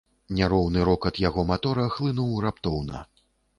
Няроўны 0.37 0.85
рокат 0.89 1.19
яго 1.27 1.45
матора 1.51 1.87
хлынуў 1.99 2.35
раптоўна. 2.49 3.07